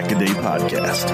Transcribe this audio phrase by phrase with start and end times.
[0.00, 1.10] Pack a Day Podcast.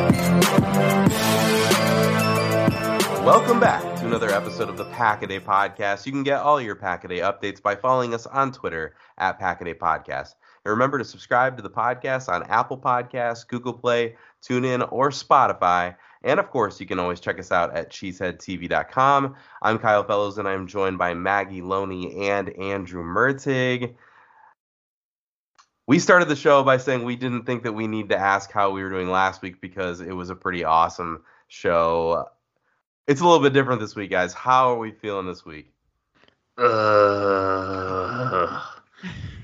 [3.24, 6.06] Welcome back to another episode of the Pack a Day Podcast.
[6.06, 9.40] You can get all your Pack a Day updates by following us on Twitter at
[9.40, 10.36] Pack a Day Podcast.
[10.64, 14.14] And remember to subscribe to the podcast on Apple Podcasts, Google Play,
[14.48, 15.96] TuneIn, or Spotify.
[16.22, 19.34] And of course, you can always check us out at cheeseheadtv.com.
[19.62, 23.96] I'm Kyle Fellows, and I'm joined by Maggie Loney and Andrew Mertig.
[25.86, 28.70] We started the show by saying we didn't think that we need to ask how
[28.70, 32.28] we were doing last week because it was a pretty awesome show.
[33.06, 34.34] It's a little bit different this week, guys.
[34.34, 35.72] How are we feeling this week?
[36.58, 38.62] Uh,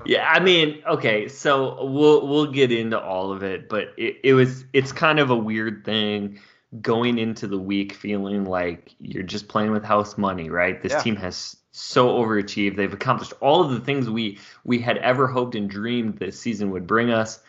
[0.05, 4.35] yeah, I mean, okay, so we'll we'll get into all of it, but it, it
[4.35, 6.41] was it's kind of a weird thing
[6.81, 10.83] going into the week feeling like you're just playing with house money, right?
[10.83, 11.01] This Yeah.
[11.01, 12.77] team has so overachieved.
[12.77, 16.71] They've accomplished all of the things we we had ever hoped and dreamed this season
[16.71, 17.41] would bring us.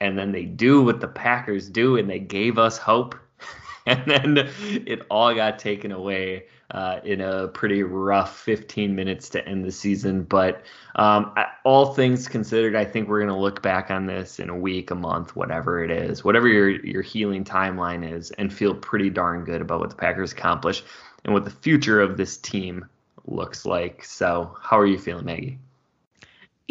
[0.00, 3.14] And then they do what the Packers do and they gave us hope.
[3.86, 4.48] and then
[4.86, 9.70] it all got taken away uh, in a pretty rough 15 minutes to end the
[9.70, 10.22] season.
[10.24, 10.62] But
[10.96, 11.34] um,
[11.64, 14.90] all things considered, I think we're going to look back on this in a week,
[14.90, 19.44] a month, whatever it is, whatever your your healing timeline is, and feel pretty darn
[19.44, 20.84] good about what the Packers accomplished
[21.24, 22.86] and what the future of this team
[23.26, 24.04] looks like.
[24.04, 25.58] So, how are you feeling, Maggie?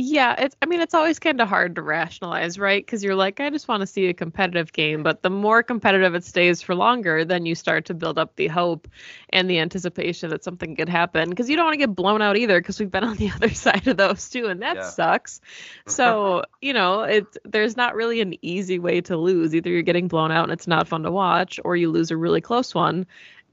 [0.04, 2.86] Yeah, it's I mean it's always kind of hard to rationalize, right?
[2.88, 6.16] Cuz you're like I just want to see a competitive game, but the more competitive
[6.16, 8.88] it stays for longer, then you start to build up the hope
[9.30, 12.36] and the anticipation that something could happen cuz you don't want to get blown out
[12.36, 14.84] either cuz we've been on the other side of those too and that Yeah.
[14.84, 15.40] sucks.
[15.86, 19.54] So, you know, it's there's not really an easy way to lose.
[19.54, 22.18] Either you're getting blown out and it's not fun to watch or you lose a
[22.18, 23.06] really close one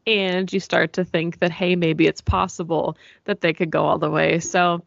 [0.06, 3.98] and you start to think that hey, maybe it's possible that they could go all
[3.98, 4.38] the way.
[4.40, 4.82] So,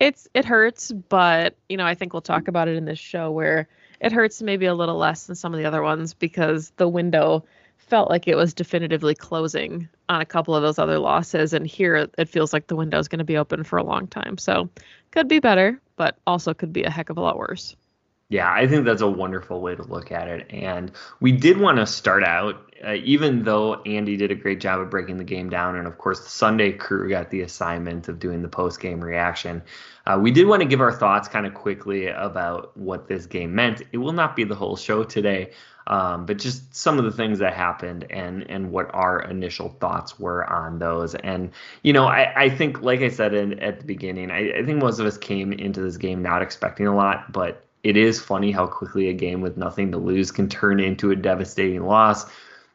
[0.00, 3.30] it's it hurts, but you know, I think we'll talk about it in this show
[3.30, 3.68] where
[4.00, 7.44] it hurts maybe a little less than some of the other ones because the window
[7.76, 12.08] felt like it was definitively closing on a couple of those other losses and here
[12.16, 14.38] it feels like the window is going to be open for a long time.
[14.38, 14.70] So,
[15.10, 17.76] could be better, but also could be a heck of a lot worse.
[18.30, 20.46] Yeah, I think that's a wonderful way to look at it.
[20.50, 24.80] And we did want to start out, uh, even though Andy did a great job
[24.80, 28.18] of breaking the game down, and of course the Sunday crew got the assignment of
[28.18, 29.62] doing the post game reaction.
[30.06, 33.54] Uh, we did want to give our thoughts kind of quickly about what this game
[33.54, 33.82] meant.
[33.92, 35.50] It will not be the whole show today,
[35.86, 40.18] um, but just some of the things that happened and and what our initial thoughts
[40.18, 41.14] were on those.
[41.16, 41.50] And
[41.82, 44.78] you know, I, I think, like I said in, at the beginning, I, I think
[44.78, 48.52] most of us came into this game not expecting a lot, but it is funny
[48.52, 52.26] how quickly a game with nothing to lose can turn into a devastating loss.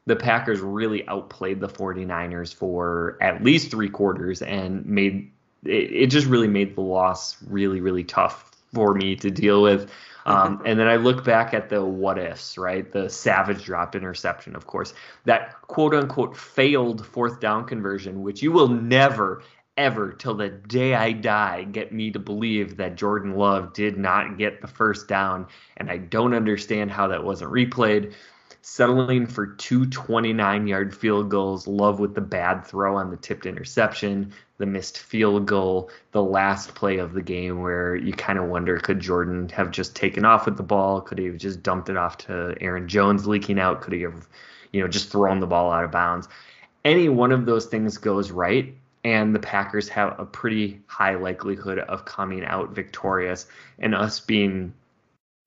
[0.05, 5.31] The Packers really outplayed the 49ers for at least three quarters and made
[5.63, 9.89] it, it just really made the loss really, really tough for me to deal with.
[10.25, 12.91] Um, and then I look back at the what ifs, right?
[12.91, 14.93] The savage drop interception, of course,
[15.25, 19.43] that quote unquote failed fourth down conversion, which you will never,
[19.77, 24.37] ever till the day I die get me to believe that Jordan Love did not
[24.37, 25.45] get the first down.
[25.77, 28.13] And I don't understand how that wasn't replayed.
[28.67, 33.45] Settling for two 29 yard field goals, Love with the bad throw on the tipped
[33.45, 38.45] interception, the missed field goal, the last play of the game where you kind of
[38.45, 40.99] wonder could Jordan have just taken off with the ball?
[40.99, 43.81] Could he have just dumped it off to Aaron Jones leaking out?
[43.81, 44.27] Could he have,
[44.71, 46.27] you know, just thrown the ball out of bounds?
[46.83, 51.77] Any one of those things goes right, and the Packers have a pretty high likelihood
[51.77, 53.45] of coming out victorious,
[53.77, 54.73] and us being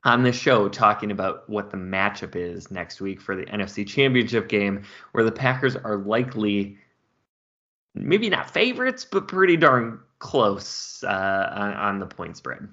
[0.04, 4.48] on this show talking about what the matchup is next week for the NFC Championship
[4.48, 6.78] game, where the Packers are likely,
[7.94, 12.68] maybe not favorites, but pretty darn close uh, on, on the point spread.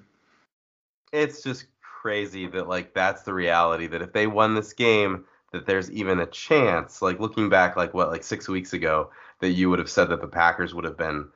[1.12, 5.66] It's just crazy that like that's the reality that if they won this game that
[5.66, 9.68] there's even a chance like looking back like what like 6 weeks ago that you
[9.70, 11.28] would have said that the Packers would have been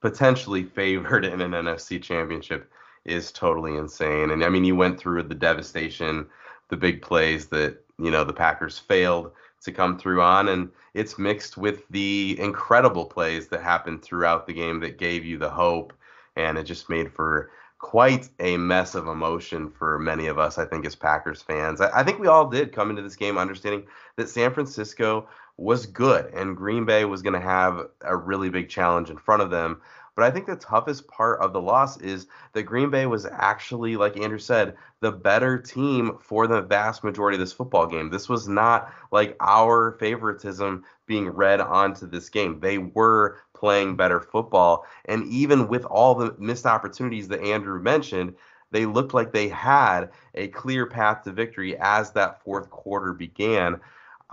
[0.00, 2.70] potentially favored in an NFC championship
[3.04, 4.30] is totally insane.
[4.30, 6.26] And I mean you went through the devastation,
[6.68, 9.32] the big plays that, you know, the Packers failed
[9.62, 14.52] to come through on and it's mixed with the incredible plays that happened throughout the
[14.52, 15.92] game that gave you the hope
[16.36, 20.64] and it just made for quite a mess of emotion for many of us, I
[20.64, 21.80] think, as Packers fans.
[21.80, 23.84] I, I, think we all did come into this game understanding
[24.16, 28.68] that San Francisco was good and Green Bay was going to have a really big
[28.68, 29.80] challenge in front of them.
[30.14, 33.96] But I think the toughest part of the loss is that Green Bay was actually,
[33.96, 38.10] like Andrew said, the better team for the vast majority of this football game.
[38.10, 42.60] This was not like our favoritism being read onto this game.
[42.60, 44.84] They were playing better football.
[45.06, 48.34] And even with all the missed opportunities that Andrew mentioned,
[48.70, 53.80] they looked like they had a clear path to victory as that fourth quarter began.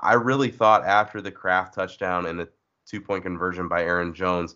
[0.01, 2.49] I really thought after the Kraft touchdown and the
[2.85, 4.55] two point conversion by Aaron Jones,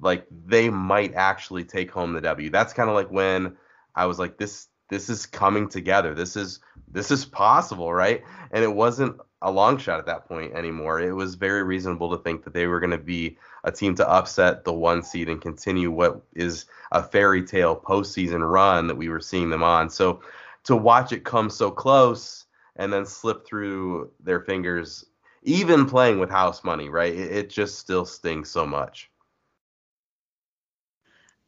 [0.00, 2.50] like they might actually take home the W.
[2.50, 3.56] That's kind of like when
[3.94, 6.14] I was like, this this is coming together.
[6.14, 6.60] This is
[6.90, 8.22] this is possible, right?
[8.50, 11.00] And it wasn't a long shot at that point anymore.
[11.00, 14.08] It was very reasonable to think that they were going to be a team to
[14.08, 19.08] upset the one seed and continue what is a fairy tale postseason run that we
[19.08, 19.90] were seeing them on.
[19.90, 20.22] So
[20.64, 22.46] to watch it come so close
[22.76, 25.04] and then slip through their fingers,
[25.42, 27.14] even playing with house money, right?
[27.14, 29.10] It, it just still stings so much.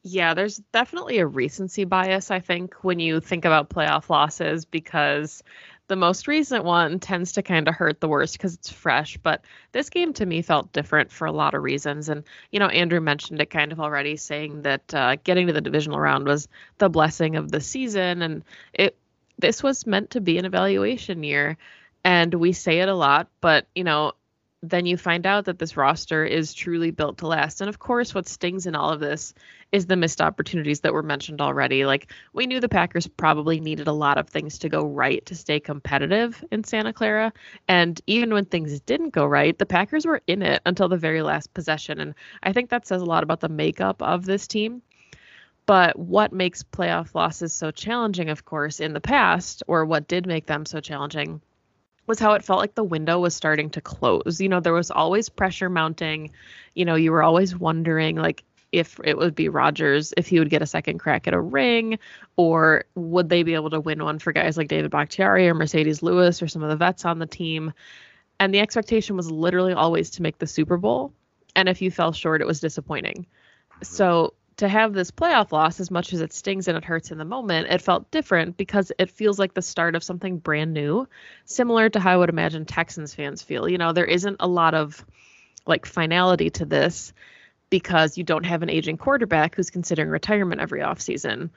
[0.09, 5.43] Yeah, there's definitely a recency bias, I think, when you think about playoff losses because
[5.89, 9.17] the most recent one tends to kind of hurt the worst because it's fresh.
[9.17, 12.09] But this game to me felt different for a lot of reasons.
[12.09, 12.23] And,
[12.53, 15.99] you know, Andrew mentioned it kind of already, saying that uh, getting to the divisional
[15.99, 16.47] round was
[16.79, 18.23] the blessing of the season.
[18.23, 18.97] And it,
[19.41, 21.57] this was meant to be an evaluation year.
[22.05, 24.13] And we say it a lot, but, you know,
[24.63, 27.61] then you find out that this roster is truly built to last.
[27.61, 29.35] And of course, what stings in all of this
[29.77, 31.85] is the missed opportunities that were mentioned already.
[31.85, 35.35] Like, we knew the Packers probably needed a lot of things to go right to
[35.35, 37.31] stay competitive in Santa Clara.
[37.69, 41.21] And even when things didn't go right, the Packers were in it until the very
[41.21, 42.01] last possession.
[42.01, 44.81] And I think that says a lot about the makeup of this team.
[45.67, 50.27] But what makes playoff losses so challenging, of course, in the past, or what did
[50.27, 51.43] make them so challenging,
[52.07, 54.41] was how it felt like the window was starting to close.
[54.41, 56.31] You know, there was always pressure mounting.
[56.75, 60.51] You know, you were always wondering like if it would be Rodgers, if he would
[60.51, 61.99] get a second crack at a ring,
[62.37, 66.03] or would they be able to win one for guys like David Bakhtiari or Marcedes
[66.03, 67.73] Lewis or some of the vets on the team.
[68.39, 71.13] And the expectation was literally always to make the Super Bowl.
[71.55, 73.27] And if you fell short, it was disappointing.
[73.83, 77.19] So to have this playoff loss, as much as it stings and it hurts in
[77.19, 81.07] the moment, it felt different because it feels like the start of something brand new,
[81.45, 83.69] similar to how I would imagine Texans fans feel.
[83.69, 85.05] You know, there isn't a lot of
[85.67, 87.13] like finality to this
[87.71, 91.51] because you don't have an aging quarterback who's considering retirement every offseason.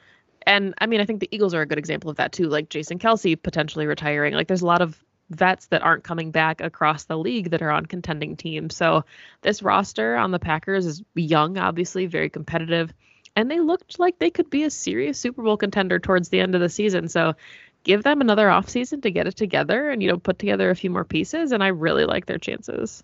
[0.45, 2.69] And I mean, I think the Eagles are a good example of that too, like
[2.69, 4.33] Jason Kelce potentially retiring.
[4.33, 7.71] Like there's a lot of vets that aren't coming back across the league that are
[7.71, 8.75] on contending teams.
[8.75, 9.05] So
[9.41, 12.91] this roster on the Packers is young, obviously, very competitive,
[13.35, 16.55] and they looked like they could be a serious Super Bowl contender towards the end
[16.55, 17.07] of the season.
[17.09, 17.35] So
[17.83, 20.89] give them another offseason to get it together and you know put together a few
[20.89, 23.03] more pieces and I really like their chances.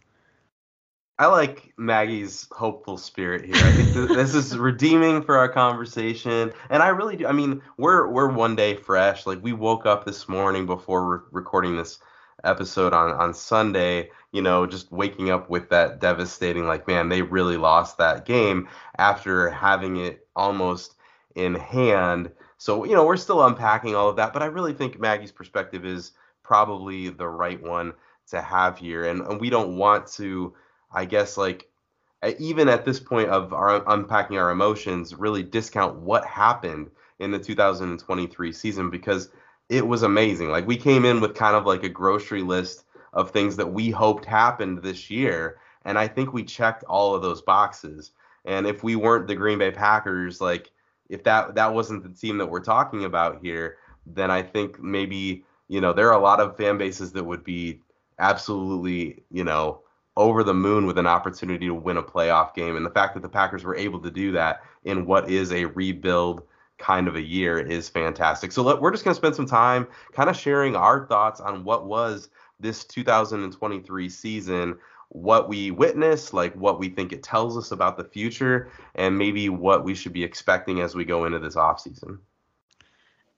[1.18, 3.56] I like Maggie's hopeful spirit here.
[3.56, 7.26] I think this is redeeming for our conversation, and I really do.
[7.26, 9.26] I mean, we're we're one day fresh.
[9.26, 12.00] Like we woke up this morning before re- recording this
[12.44, 17.22] episode on on Sunday, you know, just waking up with that devastating like man, they
[17.22, 18.68] really lost that game
[18.98, 20.96] after having it almost
[21.34, 22.30] in hand.
[22.58, 25.86] So, you know, we're still unpacking all of that, but I really think Maggie's perspective
[25.86, 26.12] is
[26.44, 27.94] probably the right one
[28.28, 30.54] to have here and, and we don't want to
[30.96, 31.70] I guess like
[32.40, 37.40] even at this point of our unpacking our emotions, really discount what happened in the
[37.40, 39.30] 2023 season because
[39.70, 40.50] it was amazing.
[40.50, 43.90] Like we came in with kind of like a grocery list of things that we
[43.90, 48.12] hoped happened this year, and I think we checked all of those boxes.
[48.46, 50.72] And if we weren't the Green Bay Packers, like
[51.10, 55.46] if that that wasn't the team that we're talking about here, then I think maybe
[55.68, 57.82] you know there are a lot of fan bases that would be
[58.20, 59.82] absolutely you know
[60.18, 62.76] over the moon with an opportunity to win a playoff game.
[62.78, 65.66] And the fact that the Packers were able to do that in what is a
[65.66, 66.44] rebuild
[66.78, 68.52] kind of a year is fantastic.
[68.52, 71.64] So let, we're just going to spend some time kind of sharing our thoughts on
[71.64, 72.30] what was
[72.60, 74.78] this 2023 season,
[75.10, 79.50] what we witnessed, like what we think it tells us about the future, and maybe
[79.50, 82.20] what we should be expecting as we go into this offseason.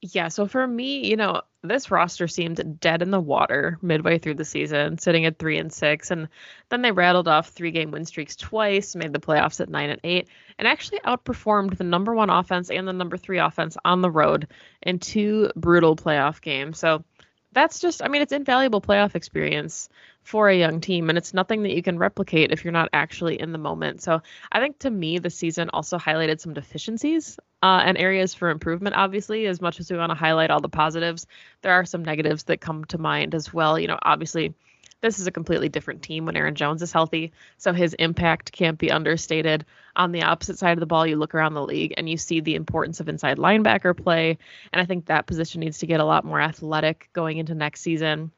[0.01, 4.35] Yeah, so for me, you know, this roster seemed dead in the water midway through
[4.35, 6.29] the season, sitting at three and six, and
[6.69, 9.99] then they rattled off three game win streaks twice, made the playoffs at nine and
[10.03, 10.27] eight,
[10.59, 14.47] and actually outperformed the number one offense and the number three offense on the road
[14.83, 16.77] in two brutal playoff games.
[16.77, 17.03] So
[17.51, 19.89] that's just, I mean, it's invaluable playoff experience
[20.21, 23.39] for a young team, and it's nothing that you can replicate if you're not actually
[23.41, 24.03] in the moment.
[24.03, 28.49] So I think to me, the season also highlighted some deficiencies uh, and areas for
[28.49, 28.95] improvement.
[28.95, 31.25] Obviously, as much as we want to highlight all the positives,
[31.61, 33.79] there are some negatives that come to mind as well.
[33.79, 34.53] You know, obviously
[35.01, 37.31] this is a completely different team when Aaron Jones is healthy.
[37.57, 39.65] So his impact can't be understated.
[39.95, 42.39] On the opposite side of the ball, you look around the league and you see
[42.39, 44.37] the importance of inside linebacker play.
[44.73, 47.81] And I think that position needs to get a lot more athletic going into next
[47.81, 48.31] season.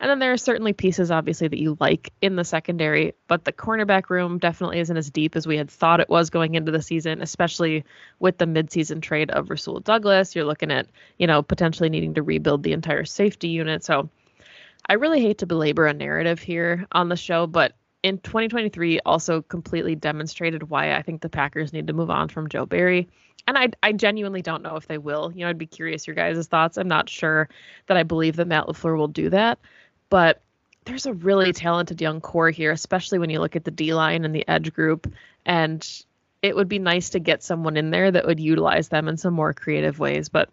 [0.00, 3.52] And then there are certainly pieces, obviously, that you like in the secondary, but the
[3.52, 6.82] cornerback room definitely isn't as deep as we had thought it was going into the
[6.82, 7.84] season, especially
[8.18, 10.34] with the midseason trade of Rasul Douglas.
[10.34, 13.84] You're looking at, you know, potentially needing to rebuild the entire safety unit.
[13.84, 14.10] So
[14.88, 19.40] I really hate to belabor a narrative here on the show, but in 2023 also
[19.40, 23.08] completely demonstrated why I think the Packers need to move on from Joe Barry.
[23.48, 25.32] And I, I genuinely don't know if they will.
[25.34, 26.76] You know, I'd be curious your guys' thoughts.
[26.76, 27.48] I'm not sure
[27.86, 29.58] that I believe that Matt LaFleur will do that,
[30.08, 30.40] but
[30.84, 34.24] there's a really talented young core here, especially when you look at the D line
[34.24, 35.12] and the edge group.
[35.46, 35.86] And
[36.42, 39.34] it would be nice to get someone in there that would utilize them in some
[39.34, 40.28] more creative ways.
[40.28, 40.50] But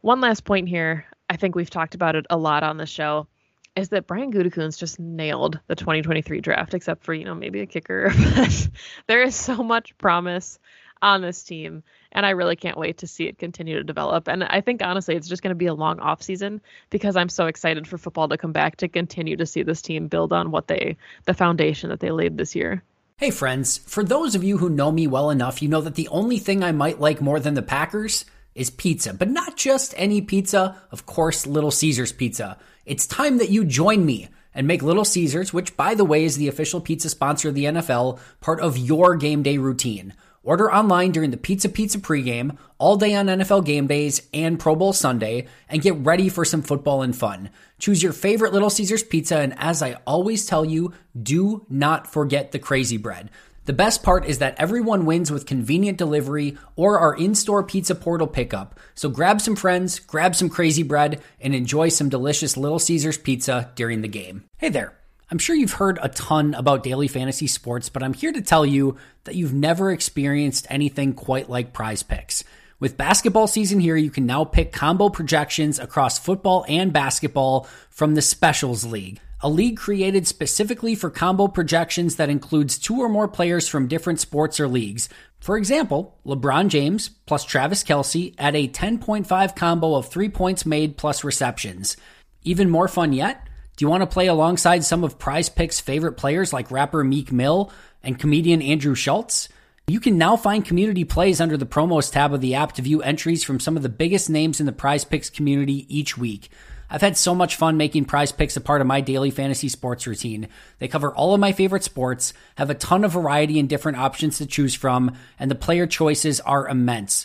[0.00, 1.06] one last point here.
[1.30, 3.26] I think we've talked about it a lot on the show
[3.74, 7.66] is that Brian Gutekunst just nailed the 2023 draft, except for you know maybe a
[7.66, 8.12] kicker.
[8.34, 8.68] But
[9.06, 10.58] there is so much promise
[11.02, 11.82] on this team,
[12.12, 14.28] and I really can't wait to see it continue to develop.
[14.28, 17.28] And I think honestly, it's just going to be a long off season because I'm
[17.28, 20.52] so excited for football to come back to continue to see this team build on
[20.52, 22.82] what they the foundation that they laid this year.
[23.18, 26.08] Hey friends, for those of you who know me well enough, you know that the
[26.08, 30.20] only thing I might like more than the Packers is pizza, but not just any
[30.20, 32.58] pizza, of course, Little Caesars pizza.
[32.84, 36.36] It's time that you join me and make Little Caesars, which by the way is
[36.36, 40.14] the official pizza sponsor of the NFL, part of your game day routine.
[40.44, 44.74] Order online during the Pizza Pizza pregame, all day on NFL game days and Pro
[44.74, 47.50] Bowl Sunday, and get ready for some football and fun.
[47.78, 52.50] Choose your favorite Little Caesars pizza, and as I always tell you, do not forget
[52.50, 53.30] the crazy bread.
[53.66, 57.94] The best part is that everyone wins with convenient delivery or our in store pizza
[57.94, 58.80] portal pickup.
[58.96, 63.70] So grab some friends, grab some crazy bread, and enjoy some delicious Little Caesars pizza
[63.76, 64.44] during the game.
[64.58, 65.01] Hey there.
[65.32, 68.66] I'm sure you've heard a ton about daily fantasy sports, but I'm here to tell
[68.66, 72.44] you that you've never experienced anything quite like prize picks.
[72.78, 78.14] With basketball season here, you can now pick combo projections across football and basketball from
[78.14, 83.26] the Specials League a league created specifically for combo projections that includes two or more
[83.26, 85.08] players from different sports or leagues.
[85.40, 90.96] For example, LeBron James plus Travis Kelce at a 10.5 combo of three points made
[90.96, 91.96] plus receptions.
[92.44, 93.48] Even more fun yet?
[93.76, 97.32] Do you want to play alongside some of Prize Picks' favorite players like rapper Meek
[97.32, 99.48] Mill and comedian Andrew Schulz?
[99.86, 103.02] You can now find community plays under the promos tab of the app to view
[103.02, 106.50] entries from some of the biggest names in the Prize Picks community each week.
[106.92, 110.06] I've had so much fun making prize picks a part of my daily fantasy sports
[110.06, 110.48] routine.
[110.78, 114.36] They cover all of my favorite sports, have a ton of variety and different options
[114.38, 117.24] to choose from, and the player choices are immense.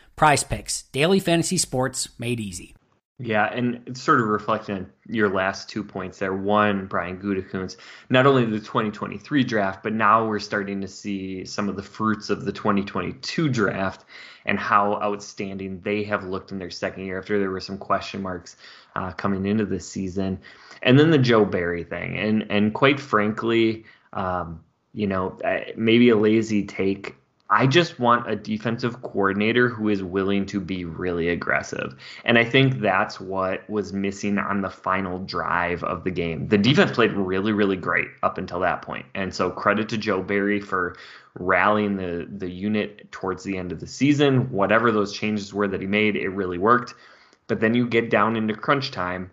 [0.21, 2.75] Prize Picks, daily fantasy sports made easy.
[3.17, 6.31] Yeah, and it's sort of reflecting your last two points there.
[6.31, 7.77] One, Brian Gutekunst,
[8.11, 12.29] not only the 2023 draft, but now we're starting to see some of the fruits
[12.29, 14.05] of the 2022 draft
[14.45, 18.21] and how outstanding they have looked in their second year after there were some question
[18.21, 18.57] marks
[18.95, 20.39] uh, coming into this season.
[20.83, 24.63] And then the Joe Barry thing, and and quite frankly, um,
[24.93, 25.39] you know,
[25.75, 27.15] maybe a lazy take
[27.53, 31.93] I just want a defensive coordinator who is willing to be really aggressive.
[32.23, 36.47] And I think that's what was missing on the final drive of the game.
[36.47, 39.05] The defense played really, really great up until that point.
[39.15, 40.95] And so credit to Joe Barry for
[41.37, 44.49] rallying the, the unit towards the end of the season.
[44.49, 46.93] Whatever those changes were that he made, it really worked.
[47.47, 49.29] But then you get down into crunch time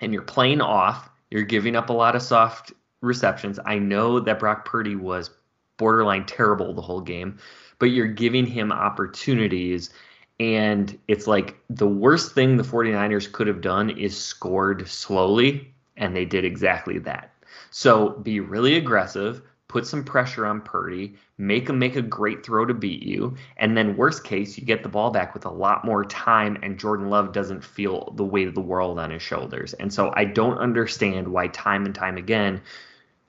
[0.00, 1.08] and you're playing off.
[1.30, 3.60] You're giving up a lot of soft receptions.
[3.64, 5.30] I know that Brock Purdy was
[5.78, 7.38] borderline terrible the whole game,
[7.78, 9.90] but you're giving him opportunities.
[10.38, 16.14] And it's like the worst thing the 49ers could have done is scored slowly, and
[16.14, 17.32] they did exactly that.
[17.70, 22.64] So be really aggressive, put some pressure on Purdy, make him make a great throw
[22.64, 25.84] to beat you, and then worst case, you get the ball back with a lot
[25.84, 29.74] more time, and Jordan Love doesn't feel the weight of the world on his shoulders.
[29.74, 32.62] And so I don't understand why time and time again,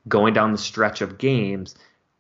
[0.08, 1.76] going down the stretch of games,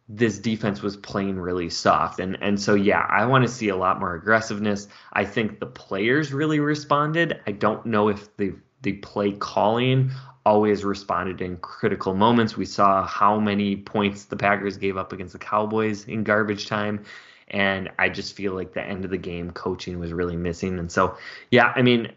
[0.09, 2.19] this defense was playing really soft.
[2.19, 4.87] And and so yeah, I want to see a lot more aggressiveness.
[5.13, 7.39] I think the players really responded.
[7.45, 10.11] I don't know if the the play calling
[10.45, 12.57] always responded in critical moments.
[12.57, 17.03] We saw how many points the Packers gave up against the Cowboys in garbage time.
[17.49, 20.79] And I just feel like the end of the game coaching was really missing.
[20.79, 21.17] And so,
[21.51, 22.11] yeah, I mean,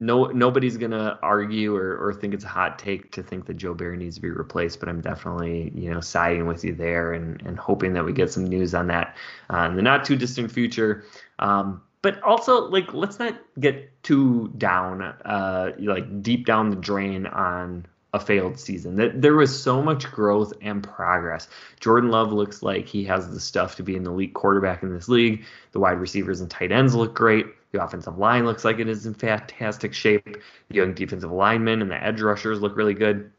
[0.00, 3.74] no nobody's gonna argue or, or think it's a hot take to think that Joe
[3.74, 7.40] Barry needs to be replaced, but I'm definitely you know siding with you there and
[7.42, 9.16] and hoping that we get some news on that
[9.50, 11.04] uh, in the not too distant future.
[11.38, 17.26] Um, but also like let's not get too down, uh, like deep down the drain
[17.26, 18.94] on a failed season.
[18.94, 21.48] That there was so much growth and progress.
[21.80, 25.08] Jordan Love looks like he has the stuff to be an elite quarterback in this
[25.08, 25.44] league.
[25.72, 27.46] The wide receivers and tight ends look great.
[27.72, 30.36] The offensive line looks like it is in fantastic shape.
[30.68, 33.32] The young defensive linemen and the edge rushers look really good.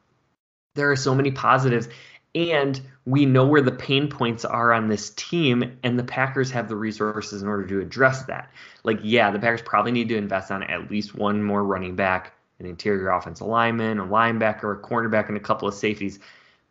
[0.76, 1.88] There are so many positives,
[2.36, 6.68] and we know where the pain points are on this team, and the Packers have
[6.68, 8.52] the resources in order to address that.
[8.84, 12.34] Like, yeah, the Packers probably need to invest on at least one more running back,
[12.60, 16.20] an interior offensive lineman, a linebacker, a cornerback, and a couple of safeties,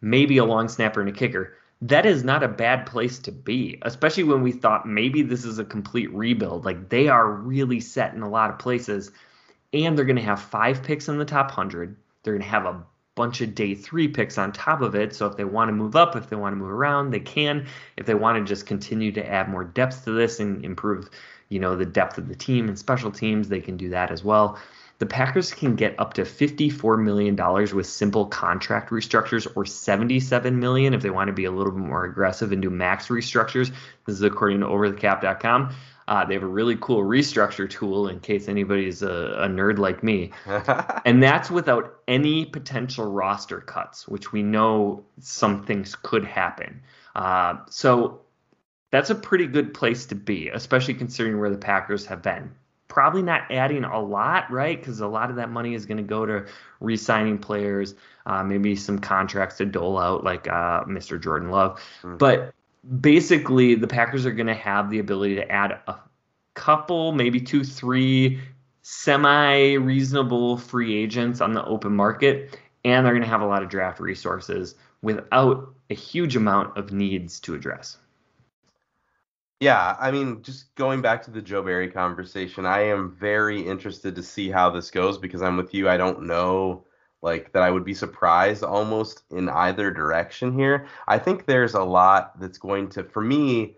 [0.00, 3.78] maybe a long snapper and a kicker that is not a bad place to be,
[3.82, 6.64] especially when we thought maybe this is a complete rebuild.
[6.64, 9.10] Like they are really set in a lot of places,
[9.72, 11.94] and they're going to have five picks in the top 100.
[12.22, 12.82] They're going to have a
[13.16, 15.14] bunch of day three picks on top of it.
[15.14, 17.66] So if they want to move up, if they want to move around, they can.
[17.96, 21.10] If they want to just continue to add more depth to this and improve,
[21.50, 24.24] you know, the depth of the team and special teams, they can do that as
[24.24, 24.58] well
[24.98, 27.36] the Packers can get up to $54 million
[27.74, 31.82] with simple contract restructures or 77 million if they want to be a little bit
[31.82, 33.72] more aggressive and do max restructures.
[34.06, 35.74] This is according to overthecap.com.
[36.06, 40.02] Uh, they have a really cool restructure tool in case anybody's a, a nerd like
[40.02, 40.32] me.
[41.04, 46.82] and that's without any potential roster cuts, which we know some things could happen.
[47.16, 48.20] Uh, so
[48.90, 52.52] that's a pretty good place to be, especially considering where the Packers have been
[52.94, 54.78] probably not adding a lot, right?
[54.78, 56.46] Because a lot of that money is going to go to
[56.78, 61.20] re-signing players, uh, maybe some contracts to dole out, like uh, Mr.
[61.20, 61.80] Jordan Love.
[62.02, 62.18] Mm-hmm.
[62.18, 62.54] But
[63.00, 65.96] basically, the Packers are going to have the ability to add a
[66.54, 68.40] couple, maybe two, three
[68.82, 73.68] semi-reasonable free agents on the open market, and they're going to have a lot of
[73.68, 77.96] draft resources without a huge amount of needs to address.
[79.60, 84.14] Yeah, I mean, just going back to the Joe Barry conversation, I am very interested
[84.16, 85.88] to see how this goes because I'm with you.
[85.88, 86.84] I don't know,
[87.22, 90.86] like, that I would be surprised almost in either direction here.
[91.08, 93.76] I think there's a lot that's going to, for me,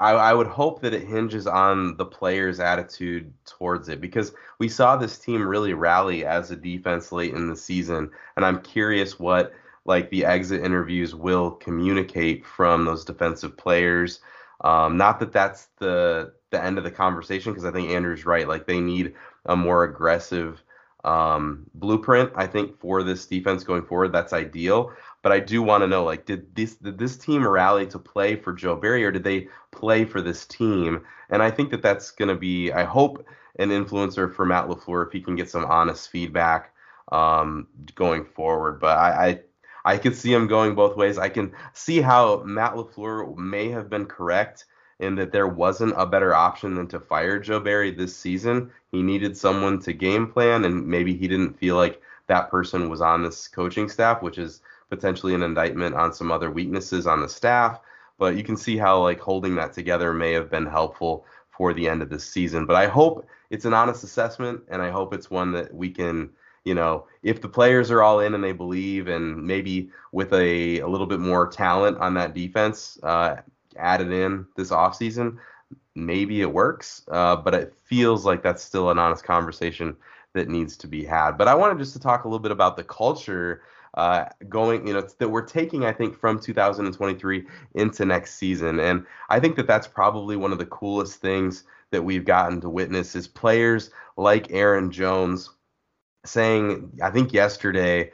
[0.00, 4.68] I, I would hope that it hinges on the players' attitude towards it because we
[4.68, 9.18] saw this team really rally as a defense late in the season, and I'm curious
[9.18, 9.52] what
[9.86, 14.20] like the exit interviews will communicate from those defensive players.
[14.60, 18.48] Um, not that that's the the end of the conversation because I think Andrew's right.
[18.48, 19.14] Like they need
[19.44, 20.62] a more aggressive
[21.04, 22.32] um, blueprint.
[22.34, 24.92] I think for this defense going forward, that's ideal.
[25.22, 28.36] But I do want to know, like, did this did this team rally to play
[28.36, 31.04] for Joe Barry, or did they play for this team?
[31.30, 33.26] And I think that that's going to be, I hope,
[33.58, 36.72] an influencer for Matt LaFleur if he can get some honest feedback
[37.10, 38.80] um, going forward.
[38.80, 39.40] But I, I
[39.86, 41.16] I could see him going both ways.
[41.16, 44.64] I can see how Matt LaFleur may have been correct
[44.98, 48.72] in that there wasn't a better option than to fire Joe Barry this season.
[48.90, 53.00] He needed someone to game plan, and maybe he didn't feel like that person was
[53.00, 57.28] on this coaching staff, which is potentially an indictment on some other weaknesses on the
[57.28, 57.78] staff.
[58.18, 61.88] But you can see how like holding that together may have been helpful for the
[61.88, 62.66] end of this season.
[62.66, 66.30] But I hope it's an honest assessment, and I hope it's one that we can
[66.66, 70.80] you know, if the players are all in and they believe, and maybe with a,
[70.80, 73.36] a little bit more talent on that defense, uh,
[73.76, 75.38] added in this offseason,
[75.94, 79.96] maybe it works, uh, but it feels like that's still an honest conversation
[80.32, 81.38] that needs to be had.
[81.38, 83.62] But I wanted just to talk a little bit about the culture
[83.94, 88.80] uh, going, you know, that we're taking, I think, from 2023 into next season.
[88.80, 92.68] And I think that that's probably one of the coolest things that we've gotten to
[92.68, 95.50] witness is players like Aaron Jones
[96.28, 98.10] saying, I think yesterday,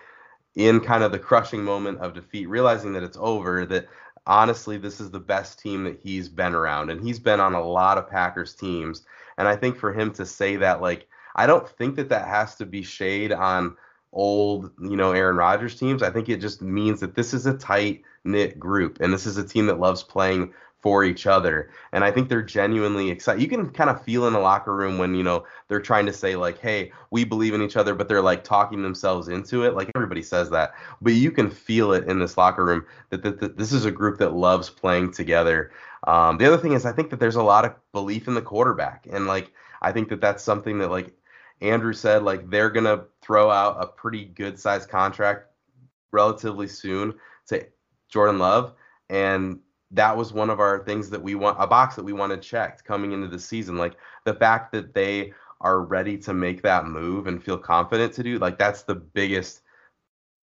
[0.55, 3.89] in kind of the crushing moment of defeat, realizing that it's over, that
[4.27, 6.91] honestly, this is the best team that he's been around.
[6.91, 9.05] And he's been on a lot of Packers teams.
[9.39, 12.55] And I think for him to say that, like, I don't think that that has
[12.57, 13.77] to be shade on
[14.13, 16.03] old, you know, Aaron Rodgers teams.
[16.03, 19.39] I think it just means that this is a tight knit group and this is
[19.39, 21.71] a team that loves playing for each other.
[21.93, 23.41] And I think they're genuinely excited.
[23.41, 26.13] You can kind of feel in the locker room when, you know, they're trying to
[26.13, 29.75] say, like, hey, we believe in each other, but they're like talking themselves into it.
[29.75, 30.75] Like everybody says that.
[31.01, 33.93] But you can feel it in this locker room that, that, that this is a
[33.93, 35.71] group that loves playing together.
[36.09, 38.43] Um, the other thing is, I think that there's a lot of belief in the
[38.43, 39.07] quarterback.
[39.09, 41.15] And, like, I think that that's something that, like,
[41.61, 45.47] Andrew said, like, they're going to throw out a pretty good sized contract
[46.11, 47.15] relatively soon
[47.47, 47.65] to
[48.09, 48.75] Jordan Love.
[49.09, 49.61] And
[49.93, 52.85] that was one of our things that we want a box that we wanted checked
[52.85, 53.77] coming into the season.
[53.77, 58.23] Like the fact that they are ready to make that move and feel confident to
[58.23, 59.63] do like that's the biggest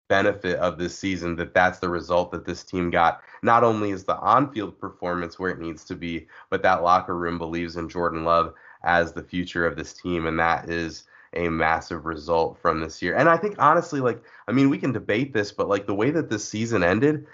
[0.09, 4.05] benefit of this season that that's the result that this team got not only is
[4.05, 8.25] the on-field performance where it needs to be but that locker room believes in Jordan
[8.25, 13.03] Love as the future of this team and that is a massive result from this
[13.03, 15.95] year and I think honestly like I mean we can debate this but like the
[15.95, 17.27] way that this season ended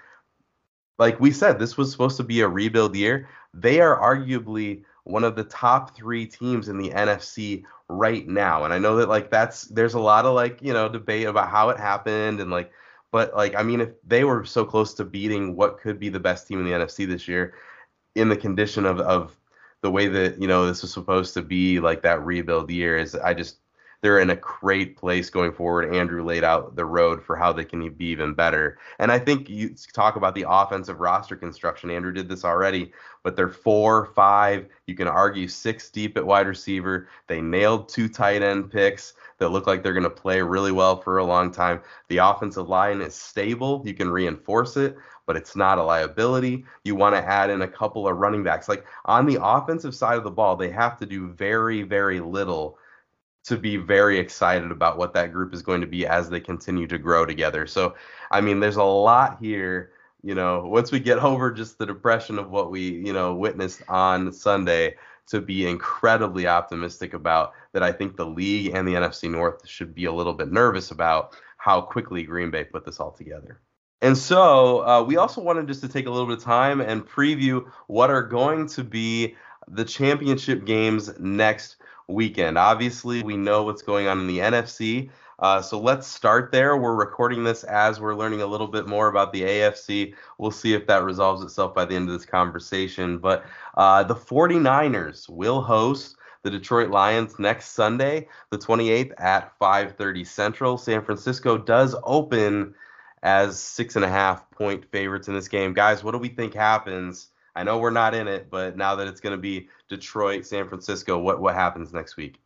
[0.97, 3.29] like we said, this was supposed to be a rebuild year.
[3.53, 8.63] They are arguably one of the top three teams in the NFC right now.
[8.63, 11.49] And I know that like that's there's a lot of like, you know, debate about
[11.49, 12.71] how it happened and like
[13.11, 16.19] but like I mean if they were so close to beating what could be the
[16.19, 17.53] best team in the NFC this year
[18.15, 19.37] in the condition of of
[19.81, 23.13] the way that, you know, this was supposed to be like that rebuild year is
[23.13, 23.57] I just
[24.05, 25.91] they're in a great place going forward.
[25.91, 28.77] Andrew laid out the road for how they can be even better.
[28.99, 31.89] And I think you talk about the offensive roster construction.
[31.89, 32.91] Andrew did this already,
[33.23, 37.07] but they're four, five, you can argue six deep at wide receiver.
[37.25, 41.01] They nailed two tight end picks that look like they're going to play really well
[41.01, 41.81] for a long time.
[42.07, 43.81] The offensive line is stable.
[43.85, 46.63] You can reinforce it, but it's not a liability.
[46.83, 48.69] You want to add in a couple of running backs.
[48.69, 52.77] Like on the offensive side of the ball, they have to do very, very little
[53.45, 56.87] to be very excited about what that group is going to be as they continue
[56.87, 57.67] to grow together.
[57.67, 57.95] So,
[58.31, 59.91] I mean, there's a lot here.
[60.23, 63.81] You know, once we get over just the depression of what we, you know, witnessed
[63.87, 64.95] on Sunday,
[65.27, 67.83] to be incredibly optimistic about that.
[67.83, 71.35] I think the league and the NFC North should be a little bit nervous about
[71.57, 73.59] how quickly Green Bay put this all together.
[74.01, 77.07] And so uh, we also wanted just to take a little bit of time and
[77.07, 79.35] preview what are going to be
[79.67, 81.77] the championship games next
[82.07, 82.57] weekend.
[82.57, 85.09] Obviously, we know what's going on in the NFC.
[85.37, 86.77] Uh, so let's start there.
[86.77, 90.13] We're recording this as we're learning a little bit more about the AFC.
[90.37, 93.17] We'll see if that resolves itself by the end of this conversation.
[93.17, 100.25] But uh, the 49ers will host the Detroit Lions next Sunday, the 28th at 5:30
[100.25, 100.77] Central.
[100.77, 102.75] San Francisco does open
[103.23, 105.73] as six and a half point favorites in this game.
[105.73, 107.29] Guys, what do we think happens?
[107.55, 110.67] I know we're not in it, but now that it's going to be Detroit, San
[110.67, 112.39] Francisco, what what happens next week?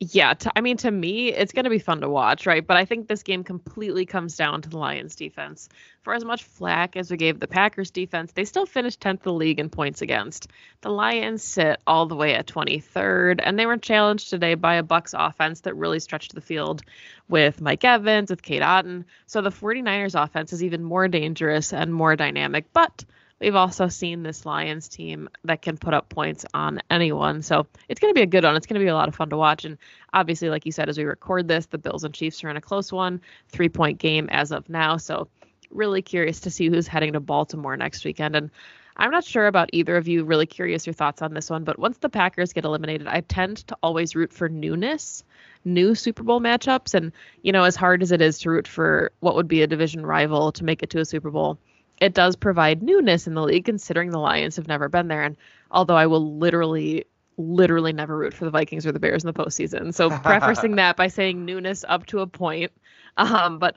[0.00, 2.64] Yeah, I mean, to me, it's going to be fun to watch, right?
[2.64, 5.68] But I think this game completely comes down to the Lions defense.
[6.02, 9.32] For as much flack as we gave the Packers defense, they still finished 10th the
[9.32, 10.46] league in points against.
[10.82, 14.84] The Lions sit all the way at 23rd, and they were challenged today by a
[14.84, 16.82] Bucs offense that really stretched the field
[17.28, 19.04] with Mike Evans, with Cade Otton.
[19.26, 23.04] So the 49ers offense is even more dangerous and more dynamic, but
[23.40, 27.42] we've also seen this Lions team that can put up points on anyone.
[27.42, 28.56] So it's going to be a good one.
[28.56, 29.64] It's going to be a lot of fun to watch.
[29.64, 29.78] And
[30.12, 32.60] obviously, like you said, as we record this, the Bills and Chiefs are in a
[32.60, 34.96] close one, three point game as of now.
[34.96, 35.28] So
[35.70, 38.34] really curious to see who's heading to Baltimore next weekend.
[38.34, 38.50] And
[38.96, 40.24] I'm not sure about either of you.
[40.24, 41.62] Really curious your thoughts on this one.
[41.62, 45.22] But once the Packers get eliminated, I tend to always root for newness,
[45.64, 46.94] new Super Bowl matchups.
[46.94, 49.68] And, you know, as hard as it is to root for what would be a
[49.68, 51.58] division rival to make it to a Super Bowl,
[52.00, 55.22] it does provide newness in the league, considering the Lions have never been there.
[55.22, 55.36] And
[55.70, 57.06] although I will literally,
[57.36, 60.96] literally never root for the Vikings or the Bears in the postseason, so prefacing that
[60.96, 62.72] by saying newness up to a point.
[63.16, 63.76] Um, but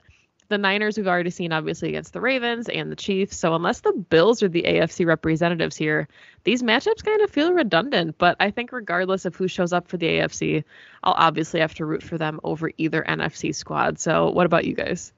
[0.52, 3.38] the Niners we've already seen obviously against the Ravens and the Chiefs.
[3.38, 6.08] So unless the Bills are the AFC representatives here,
[6.44, 8.18] these matchups kind of feel redundant.
[8.18, 10.62] But I think regardless of who shows up for the AFC,
[11.02, 13.98] I'll obviously have to root for them over either NFC squad.
[13.98, 15.14] So what about you guys?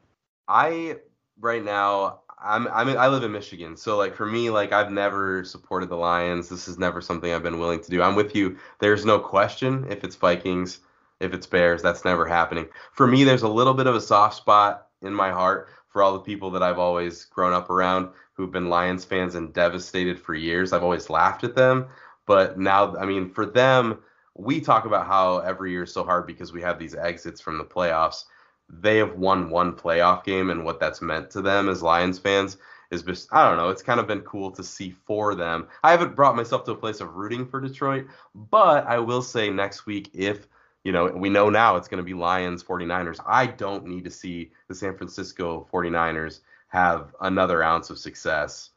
[0.46, 0.98] I
[1.40, 5.44] right now I'm I'm I live in Michigan, so like for me, like I've never
[5.44, 6.48] supported the Lions.
[6.48, 8.02] This is never something I've been willing to do.
[8.02, 8.58] I'm with you.
[8.80, 10.80] There's no question if it's Vikings,
[11.20, 12.66] if it's Bears, that's never happening.
[12.92, 16.12] For me, there's a little bit of a soft spot in my heart for all
[16.12, 20.34] the people that I've always grown up around who've been Lions fans and devastated for
[20.34, 20.72] years.
[20.72, 21.86] I've always laughed at them,
[22.26, 24.00] but now, I mean, for them,
[24.36, 27.56] we talk about how every year is so hard because we have these exits from
[27.56, 28.24] the playoffs
[28.68, 32.56] they have won one playoff game and what that's meant to them as Lions fans
[32.90, 35.68] is just I don't know, it's kind of been cool to see for them.
[35.82, 39.50] I haven't brought myself to a place of rooting for Detroit, but I will say
[39.50, 40.46] next week if
[40.84, 43.18] you know, we know now it's going to be Lions 49ers.
[43.26, 48.70] I don't need to see the San Francisco 49ers have another ounce of success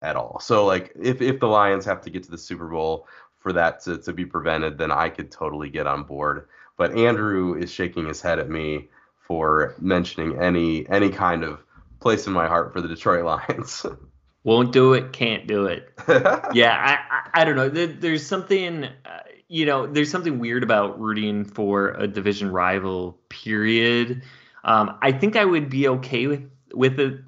[0.00, 0.38] at all.
[0.40, 3.06] So like if if the Lions have to get to the Super Bowl
[3.38, 6.48] for that to, to be prevented, then I could totally get on board.
[6.76, 8.88] But Andrew is shaking his head at me
[9.28, 11.62] for mentioning any any kind of
[12.00, 13.86] place in my heart for the Detroit Lions.
[14.44, 15.92] Won't do it, can't do it.
[16.54, 17.68] yeah, I, I, I don't know.
[17.68, 23.18] There, there's something, uh, you know, there's something weird about rooting for a division rival.
[23.28, 24.22] Period.
[24.64, 27.20] Um, I think I would be okay with with it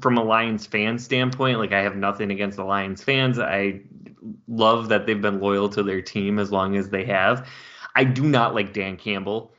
[0.00, 1.58] from a Lions fan standpoint.
[1.58, 3.38] Like I have nothing against the Lions fans.
[3.38, 3.80] I
[4.48, 7.48] love that they've been loyal to their team as long as they have.
[7.94, 9.52] I do not like Dan Campbell.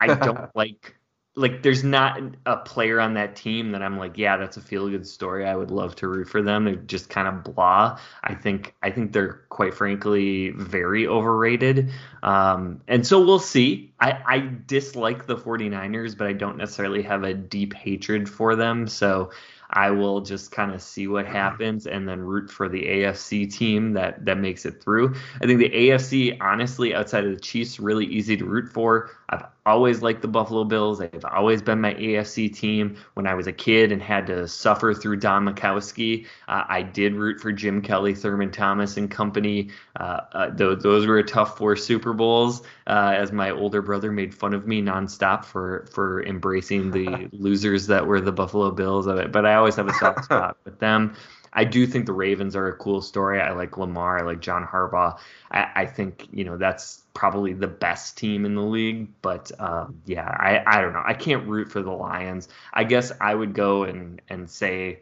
[0.00, 0.94] I don't like
[1.34, 4.88] like there's not a player on that team that I'm like, yeah, that's a feel
[4.90, 5.46] good story.
[5.46, 6.64] I would love to root for them.
[6.64, 7.98] They're just kind of blah.
[8.22, 11.90] I think I think they're quite frankly very overrated.
[12.22, 13.94] Um, and so we'll see.
[13.98, 18.86] I, I dislike the 49ers, but I don't necessarily have a deep hatred for them.
[18.86, 19.30] So
[19.70, 23.94] I will just kind of see what happens and then root for the AFC team
[23.94, 25.14] that that makes it through.
[25.40, 29.10] I think the AFC, honestly, outside of the Chiefs, really easy to root for.
[29.30, 30.98] I've always liked the Buffalo Bills.
[30.98, 32.96] They've always been my AFC team.
[33.14, 37.14] When I was a kid and had to suffer through Don Majkowski, uh, I did
[37.14, 39.70] root for Jim Kelly, Thurman Thomas, and company.
[39.98, 42.62] Uh, uh, those, those were tough four Super Bowls.
[42.86, 47.86] Uh, as my older brother made fun of me nonstop for for embracing the losers
[47.86, 49.06] that were the Buffalo Bills.
[49.06, 51.14] But I always have a soft spot with them.
[51.52, 53.40] I do think the Ravens are a cool story.
[53.40, 54.18] I like Lamar.
[54.18, 55.18] I like John Harbaugh.
[55.50, 59.08] I, I think you know that's probably the best team in the league.
[59.22, 61.02] But um, yeah, I, I don't know.
[61.04, 62.48] I can't root for the Lions.
[62.72, 65.00] I guess I would go and and say.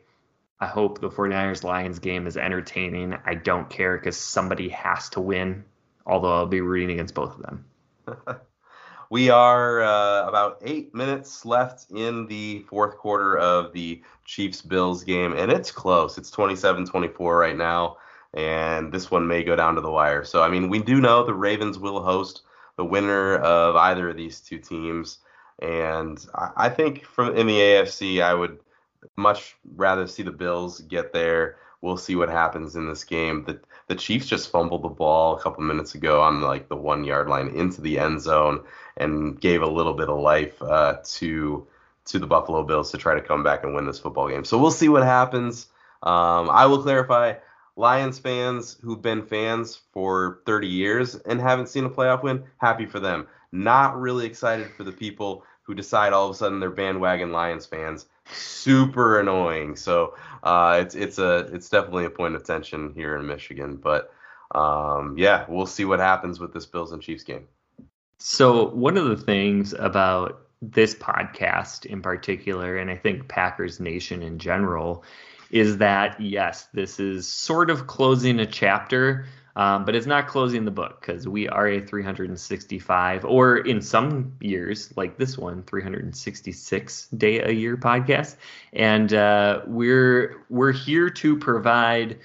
[0.62, 3.16] I hope the 49ers Lions game is entertaining.
[3.24, 5.64] I don't care because somebody has to win,
[6.04, 7.64] although I'll be rooting against both of them.
[9.10, 15.02] We are uh, about eight minutes left in the fourth quarter of the Chiefs Bills
[15.02, 16.16] game, and it's close.
[16.16, 17.96] It's 27 24 right now,
[18.34, 20.22] and this one may go down to the wire.
[20.24, 22.42] So, I mean, we do know the Ravens will host
[22.76, 25.18] the winner of either of these two teams.
[25.60, 28.60] And I, I think from in the AFC, I would
[29.16, 31.56] much rather see the Bills get there.
[31.82, 33.44] We'll see what happens in this game.
[33.44, 37.02] The the Chiefs just fumbled the ball a couple minutes ago on like the one
[37.04, 38.62] yard line into the end zone
[38.96, 41.66] and gave a little bit of life uh, to
[42.06, 44.44] to the Buffalo Bills to try to come back and win this football game.
[44.44, 45.66] So we'll see what happens.
[46.02, 47.34] Um, I will clarify.
[47.76, 52.84] Lions fans who've been fans for 30 years and haven't seen a playoff win, happy
[52.84, 53.26] for them.
[53.52, 57.64] Not really excited for the people who decide all of a sudden they're bandwagon Lions
[57.64, 58.06] fans.
[58.32, 59.76] Super annoying.
[59.76, 63.76] So uh, it's it's a it's definitely a point of tension here in Michigan.
[63.76, 64.12] But
[64.54, 67.46] um, yeah, we'll see what happens with this Bills and Chiefs game.
[68.18, 74.22] So, one of the things about this podcast in particular, and I think Packers Nation
[74.22, 75.04] in general,
[75.50, 79.26] is that yes, this is sort of closing a chapter,
[79.60, 84.32] um, but it's not closing the book because we are a 365, or in some
[84.40, 88.36] years, like this one, 366 day a year podcast,
[88.72, 92.18] and uh, we're we're here to provide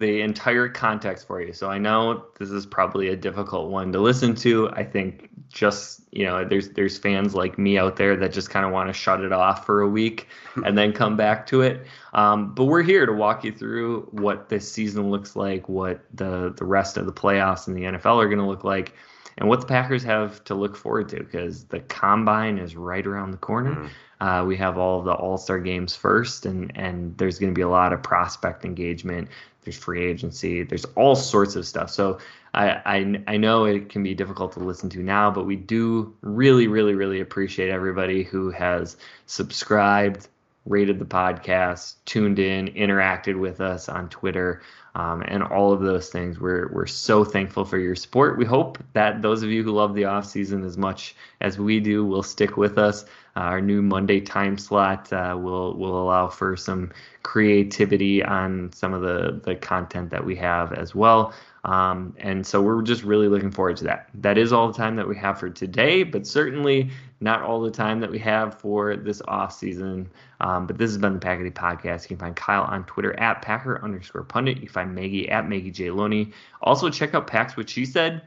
[0.00, 1.52] the entire context for you.
[1.52, 4.70] So I know this is probably a difficult one to listen to.
[4.70, 8.64] I think just you know there's there's fans like me out there that just kind
[8.64, 10.28] of want to shut it off for a week
[10.64, 11.86] and then come back to it.
[12.14, 16.54] Um, but we're here to walk you through what this season looks like, what the
[16.56, 18.94] the rest of the playoffs in the NFL are going to look like,
[19.36, 23.32] and what the Packers have to look forward to because the combine is right around
[23.32, 23.74] the corner.
[23.74, 23.90] Mm.
[24.20, 27.58] Uh, we have all of the All Star games first, and and there's going to
[27.58, 29.28] be a lot of prospect engagement
[29.70, 31.90] there's free agency, there's all sorts of stuff.
[31.90, 32.18] So
[32.52, 36.12] I, I, I know it can be difficult to listen to now, but we do
[36.22, 40.26] really, really, really appreciate everybody who has subscribed,
[40.66, 44.60] rated the podcast, tuned in, interacted with us on Twitter.
[44.94, 46.38] Um, and all of those things.
[46.40, 48.38] We're we're so thankful for your support.
[48.38, 51.80] We hope that those of you who love the off season as much as we
[51.80, 53.04] do will stick with us.
[53.36, 56.90] Uh, our new Monday time slot uh, will will allow for some
[57.22, 61.32] creativity on some of the the content that we have as well.
[61.64, 64.08] Um, and so we're just really looking forward to that.
[64.14, 67.70] That is all the time that we have for today, but certainly not all the
[67.70, 70.10] time that we have for this off season.
[70.40, 72.04] Um, but this has been the Pack a Day Podcast.
[72.04, 74.56] You can find Kyle on Twitter at Packer underscore pundit.
[74.56, 75.90] You can find Maggie at Maggie J.
[75.90, 76.32] Loney.
[76.62, 78.22] Also check out Pax What She Said.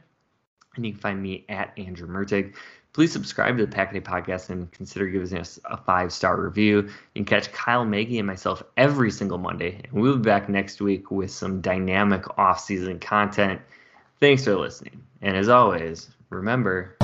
[0.76, 2.54] And you can find me at Andrew Mertig.
[2.94, 6.40] Please subscribe to the Pack a Day Podcast and consider giving us a five star
[6.40, 6.82] review.
[6.82, 9.80] You can catch Kyle, Maggie, and myself every single Monday.
[9.82, 13.60] And we'll be back next week with some dynamic off season content.
[14.20, 15.02] Thanks for listening.
[15.22, 16.96] And as always, remember.